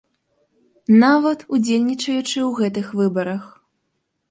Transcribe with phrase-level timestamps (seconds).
[1.03, 3.43] Нават удзельнічаючы ў гэтых выбарах.